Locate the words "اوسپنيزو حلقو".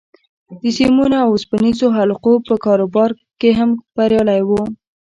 1.33-2.33